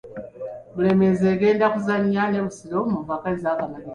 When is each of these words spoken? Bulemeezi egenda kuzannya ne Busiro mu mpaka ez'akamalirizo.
Bulemeezi 0.75 1.23
egenda 1.33 1.65
kuzannya 1.73 2.23
ne 2.27 2.39
Busiro 2.45 2.79
mu 2.91 2.97
mpaka 3.05 3.25
ez'akamalirizo. 3.35 3.89